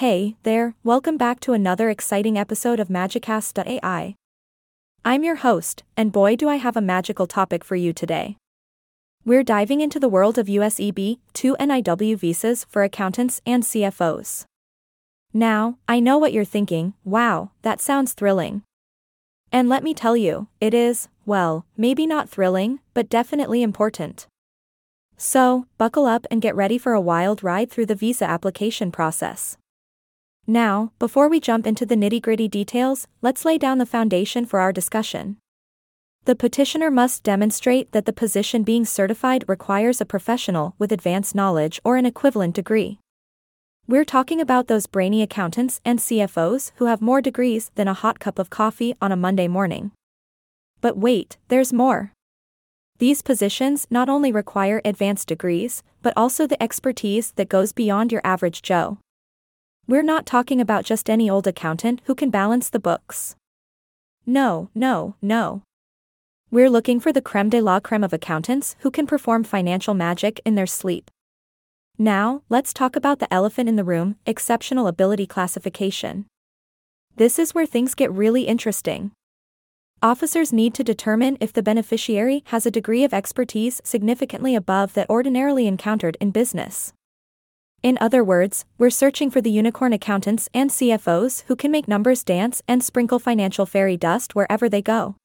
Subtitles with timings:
[0.00, 4.14] Hey there, welcome back to another exciting episode of Magicast.ai.
[5.06, 8.36] I'm your host, and boy do I have a magical topic for you today.
[9.24, 14.44] We're diving into the world of US EB 2 NIW visas for accountants and CFOs.
[15.32, 18.64] Now, I know what you're thinking wow, that sounds thrilling.
[19.50, 24.26] And let me tell you, it is, well, maybe not thrilling, but definitely important.
[25.16, 29.56] So, buckle up and get ready for a wild ride through the visa application process.
[30.46, 34.60] Now, before we jump into the nitty gritty details, let's lay down the foundation for
[34.60, 35.38] our discussion.
[36.24, 41.80] The petitioner must demonstrate that the position being certified requires a professional with advanced knowledge
[41.84, 43.00] or an equivalent degree.
[43.88, 48.20] We're talking about those brainy accountants and CFOs who have more degrees than a hot
[48.20, 49.92] cup of coffee on a Monday morning.
[50.80, 52.12] But wait, there's more.
[52.98, 58.22] These positions not only require advanced degrees, but also the expertise that goes beyond your
[58.24, 58.98] average Joe.
[59.88, 63.36] We're not talking about just any old accountant who can balance the books.
[64.26, 65.62] No, no, no.
[66.50, 70.40] We're looking for the creme de la creme of accountants who can perform financial magic
[70.44, 71.08] in their sleep.
[71.98, 76.26] Now, let's talk about the elephant in the room exceptional ability classification.
[77.14, 79.12] This is where things get really interesting.
[80.02, 85.08] Officers need to determine if the beneficiary has a degree of expertise significantly above that
[85.08, 86.92] ordinarily encountered in business.
[87.82, 92.24] In other words, we're searching for the unicorn accountants and CFOs who can make numbers
[92.24, 95.16] dance and sprinkle financial fairy dust wherever they go.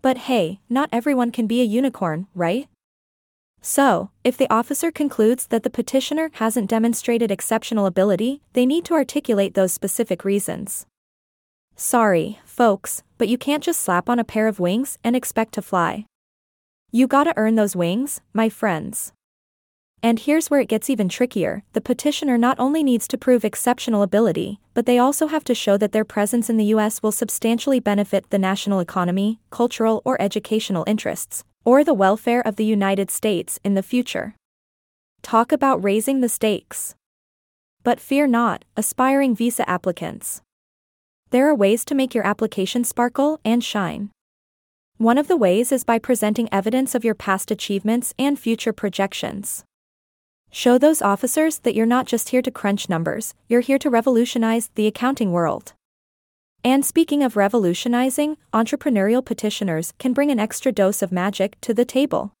[0.00, 2.68] But hey, not everyone can be a unicorn, right?
[3.60, 8.94] So, if the officer concludes that the petitioner hasn't demonstrated exceptional ability, they need to
[8.94, 10.84] articulate those specific reasons.
[11.74, 15.62] Sorry, folks, but you can't just slap on a pair of wings and expect to
[15.62, 16.04] fly.
[16.92, 19.12] You gotta earn those wings, my friends.
[20.04, 24.02] And here's where it gets even trickier the petitioner not only needs to prove exceptional
[24.02, 27.02] ability, but they also have to show that their presence in the U.S.
[27.02, 32.66] will substantially benefit the national economy, cultural or educational interests, or the welfare of the
[32.66, 34.34] United States in the future.
[35.22, 36.94] Talk about raising the stakes.
[37.82, 40.42] But fear not, aspiring visa applicants.
[41.30, 44.10] There are ways to make your application sparkle and shine.
[44.98, 49.64] One of the ways is by presenting evidence of your past achievements and future projections.
[50.56, 54.70] Show those officers that you're not just here to crunch numbers, you're here to revolutionize
[54.76, 55.72] the accounting world.
[56.62, 61.84] And speaking of revolutionizing, entrepreneurial petitioners can bring an extra dose of magic to the
[61.84, 62.34] table.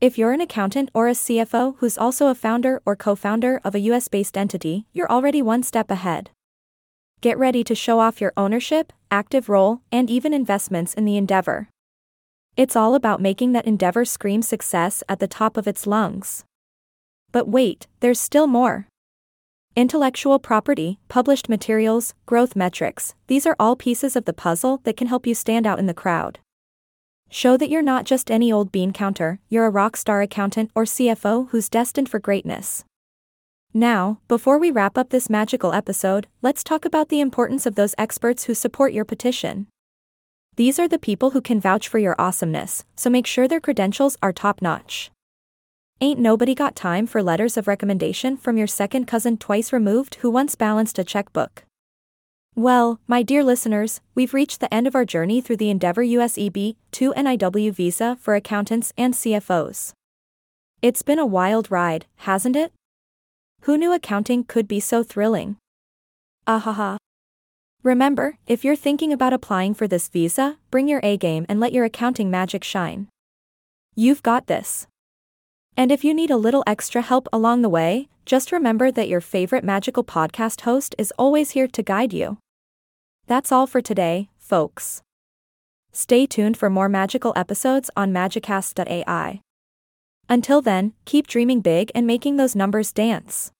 [0.00, 3.74] If you're an accountant or a CFO who's also a founder or co founder of
[3.74, 6.30] a US based entity, you're already one step ahead.
[7.20, 11.68] Get ready to show off your ownership, active role, and even investments in the endeavor.
[12.56, 16.44] It's all about making that endeavor scream success at the top of its lungs.
[17.34, 18.86] But wait, there's still more.
[19.74, 25.08] Intellectual property, published materials, growth metrics, these are all pieces of the puzzle that can
[25.08, 26.38] help you stand out in the crowd.
[27.28, 30.84] Show that you're not just any old bean counter, you're a rock star accountant or
[30.84, 32.84] CFO who's destined for greatness.
[33.72, 37.96] Now, before we wrap up this magical episode, let's talk about the importance of those
[37.98, 39.66] experts who support your petition.
[40.54, 44.16] These are the people who can vouch for your awesomeness, so make sure their credentials
[44.22, 45.10] are top notch.
[46.00, 50.30] Ain't nobody got time for letters of recommendation from your second cousin twice removed who
[50.30, 51.64] once balanced a checkbook.
[52.56, 56.36] Well, my dear listeners, we've reached the end of our journey through the Endeavor US
[56.36, 59.92] EB 2 NIW visa for accountants and CFOs.
[60.82, 62.72] It's been a wild ride, hasn't it?
[63.62, 65.56] Who knew accounting could be so thrilling?
[66.46, 66.98] Ahaha.
[67.82, 71.72] Remember, if you're thinking about applying for this visa, bring your A game and let
[71.72, 73.08] your accounting magic shine.
[73.94, 74.86] You've got this.
[75.76, 79.20] And if you need a little extra help along the way, just remember that your
[79.20, 82.38] favorite magical podcast host is always here to guide you.
[83.26, 85.02] That's all for today, folks.
[85.92, 89.40] Stay tuned for more magical episodes on Magicast.ai.
[90.28, 93.52] Until then, keep dreaming big and making those numbers dance.